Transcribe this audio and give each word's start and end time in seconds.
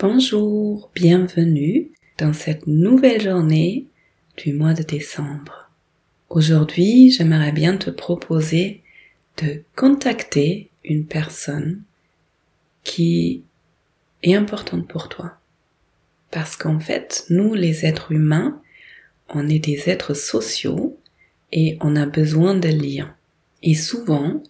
Bonjour, 0.00 0.92
bienvenue 0.94 1.90
dans 2.18 2.32
cette 2.32 2.68
nouvelle 2.68 3.20
journée 3.20 3.88
du 4.36 4.52
mois 4.52 4.72
de 4.72 4.84
décembre. 4.84 5.72
Aujourd'hui, 6.28 7.10
j'aimerais 7.10 7.50
bien 7.50 7.76
te 7.76 7.90
proposer 7.90 8.84
de 9.42 9.64
contacter 9.74 10.70
une 10.84 11.04
personne 11.04 11.82
qui 12.84 13.42
est 14.22 14.36
importante 14.36 14.86
pour 14.86 15.08
toi. 15.08 15.36
Parce 16.30 16.54
qu'en 16.54 16.78
fait, 16.78 17.24
nous, 17.28 17.54
les 17.54 17.84
êtres 17.84 18.12
humains, 18.12 18.62
on 19.28 19.48
est 19.48 19.58
des 19.58 19.90
êtres 19.90 20.14
sociaux 20.14 20.96
et 21.50 21.76
on 21.80 21.96
a 21.96 22.06
besoin 22.06 22.54
de 22.54 22.68
liens. 22.68 23.16
Et 23.64 23.74
souvent, 23.74 24.44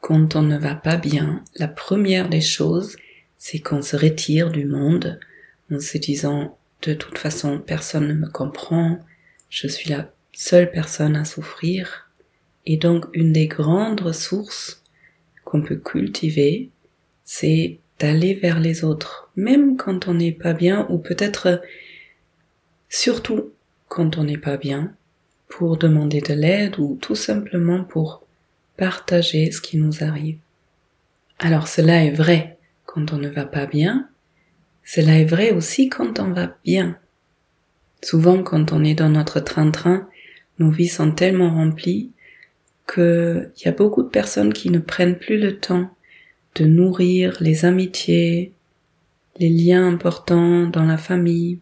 quand 0.00 0.36
on 0.36 0.42
ne 0.42 0.58
va 0.58 0.76
pas 0.76 0.96
bien, 0.96 1.42
la 1.56 1.66
première 1.66 2.28
des 2.28 2.40
choses, 2.40 2.96
c'est 3.44 3.58
qu'on 3.58 3.82
se 3.82 3.96
retire 3.96 4.52
du 4.52 4.66
monde 4.66 5.18
en 5.68 5.80
se 5.80 5.98
disant 5.98 6.56
de 6.82 6.94
toute 6.94 7.18
façon 7.18 7.58
personne 7.58 8.06
ne 8.06 8.14
me 8.14 8.28
comprend, 8.28 9.00
je 9.50 9.66
suis 9.66 9.90
la 9.90 10.12
seule 10.32 10.70
personne 10.70 11.16
à 11.16 11.24
souffrir. 11.24 12.08
Et 12.66 12.76
donc 12.76 13.04
une 13.14 13.32
des 13.32 13.48
grandes 13.48 14.00
ressources 14.00 14.84
qu'on 15.44 15.60
peut 15.60 15.74
cultiver, 15.74 16.70
c'est 17.24 17.80
d'aller 17.98 18.34
vers 18.34 18.60
les 18.60 18.84
autres, 18.84 19.28
même 19.34 19.76
quand 19.76 20.06
on 20.06 20.14
n'est 20.14 20.30
pas 20.30 20.52
bien, 20.52 20.86
ou 20.88 20.98
peut-être 20.98 21.62
surtout 22.88 23.50
quand 23.88 24.18
on 24.18 24.22
n'est 24.22 24.38
pas 24.38 24.56
bien, 24.56 24.94
pour 25.48 25.78
demander 25.78 26.20
de 26.20 26.34
l'aide 26.34 26.78
ou 26.78 26.96
tout 27.02 27.16
simplement 27.16 27.82
pour 27.82 28.24
partager 28.76 29.50
ce 29.50 29.60
qui 29.60 29.78
nous 29.78 30.04
arrive. 30.04 30.38
Alors 31.40 31.66
cela 31.66 32.04
est 32.04 32.12
vrai 32.12 32.56
quand 32.86 33.12
on 33.12 33.18
ne 33.18 33.28
va 33.28 33.44
pas 33.44 33.66
bien, 33.66 34.08
cela 34.84 35.18
est 35.18 35.24
vrai 35.24 35.52
aussi 35.52 35.88
quand 35.88 36.18
on 36.18 36.30
va 36.30 36.56
bien. 36.64 36.98
Souvent 38.02 38.42
quand 38.42 38.72
on 38.72 38.84
est 38.84 38.94
dans 38.94 39.08
notre 39.08 39.40
train-train, 39.40 40.08
nos 40.58 40.70
vies 40.70 40.88
sont 40.88 41.12
tellement 41.12 41.50
remplies 41.50 42.10
qu'il 42.92 43.50
y 43.64 43.68
a 43.68 43.72
beaucoup 43.72 44.02
de 44.02 44.08
personnes 44.08 44.52
qui 44.52 44.70
ne 44.70 44.78
prennent 44.78 45.18
plus 45.18 45.38
le 45.38 45.58
temps 45.58 45.90
de 46.56 46.64
nourrir 46.64 47.36
les 47.40 47.64
amitiés, 47.64 48.52
les 49.38 49.48
liens 49.48 49.86
importants 49.86 50.66
dans 50.66 50.84
la 50.84 50.98
famille, 50.98 51.60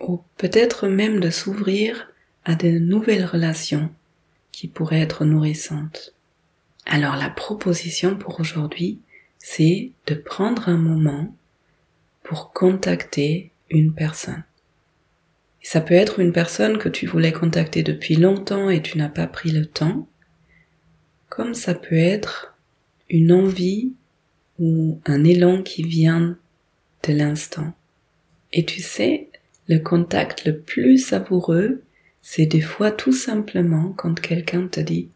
ou 0.00 0.20
peut-être 0.36 0.86
même 0.86 1.20
de 1.20 1.30
s'ouvrir 1.30 2.10
à 2.44 2.54
de 2.54 2.70
nouvelles 2.78 3.26
relations 3.26 3.90
qui 4.52 4.68
pourraient 4.68 5.00
être 5.00 5.24
nourrissantes. 5.24 6.14
Alors 6.86 7.16
la 7.16 7.28
proposition 7.28 8.16
pour 8.16 8.40
aujourd'hui, 8.40 9.00
c'est 9.38 9.92
de 10.06 10.14
prendre 10.14 10.68
un 10.68 10.76
moment 10.76 11.34
pour 12.22 12.52
contacter 12.52 13.52
une 13.70 13.94
personne. 13.94 14.44
ça 15.62 15.80
peut 15.80 15.94
être 15.94 16.20
une 16.20 16.32
personne 16.32 16.78
que 16.78 16.88
tu 16.88 17.06
voulais 17.06 17.32
contacter 17.32 17.82
depuis 17.82 18.16
longtemps 18.16 18.70
et 18.70 18.80
tu 18.80 18.96
n'as 18.96 19.10
pas 19.10 19.26
pris 19.26 19.50
le 19.50 19.66
temps, 19.66 20.08
comme 21.28 21.52
ça 21.52 21.74
peut 21.74 21.96
être 21.96 22.54
une 23.10 23.32
envie 23.32 23.92
ou 24.58 25.00
un 25.04 25.24
élan 25.24 25.62
qui 25.62 25.82
vient 25.82 26.38
de 27.06 27.12
l'instant. 27.12 27.74
Et 28.52 28.64
tu 28.64 28.80
sais, 28.80 29.28
le 29.68 29.78
contact 29.78 30.46
le 30.46 30.58
plus 30.58 30.98
savoureux, 30.98 31.82
c'est 32.22 32.46
des 32.46 32.60
fois 32.60 32.90
tout 32.90 33.12
simplement 33.12 33.92
quand 33.96 34.18
quelqu'un 34.20 34.68
te 34.68 34.80
dit 34.80 35.08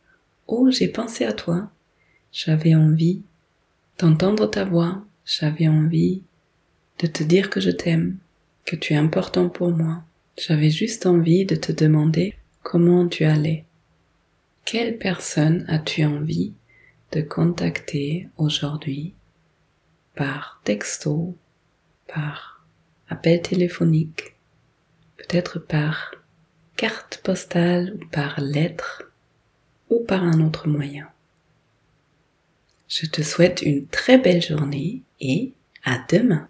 Oh, 0.47 0.71
j'ai 0.71 0.89
pensé 0.89 1.25
à 1.25 1.33
toi, 1.33 1.71
j'avais 2.31 2.75
envie 2.75 3.23
d'entendre 3.99 4.47
ta 4.47 4.65
voix, 4.65 5.05
j'avais 5.25 5.69
envie 5.69 6.23
de 6.99 7.07
te 7.07 7.23
dire 7.23 7.51
que 7.51 7.61
je 7.61 7.71
t'aime, 7.71 8.19
que 8.65 8.77
tu 8.77 8.93
es 8.93 8.97
important 8.97 9.49
pour 9.49 9.71
moi. 9.71 10.05
J'avais 10.39 10.71
juste 10.71 11.07
envie 11.07 11.45
de 11.45 11.57
te 11.57 11.73
demander 11.73 12.35
comment 12.63 13.07
tu 13.09 13.25
allais. 13.25 13.65
Quelle 14.65 14.99
personne 14.99 15.65
as-tu 15.69 16.05
envie 16.05 16.53
de 17.13 17.21
contacter 17.21 18.29
aujourd'hui 18.37 19.15
par 20.15 20.61
texto, 20.65 21.37
par 22.07 22.65
appel 23.09 23.43
téléphonique, 23.43 24.37
peut-être 25.17 25.59
par 25.59 26.15
carte 26.77 27.21
postale 27.23 27.95
ou 27.95 28.07
par 28.09 28.41
lettre 28.41 29.11
ou 29.91 30.01
par 30.01 30.23
un 30.23 30.41
autre 30.41 30.69
moyen? 30.69 31.09
Je 32.93 33.07
te 33.07 33.23
souhaite 33.23 33.63
une 33.63 33.87
très 33.87 34.19
belle 34.19 34.43
journée 34.43 35.01
et 35.19 35.55
à 35.83 36.05
demain. 36.11 36.47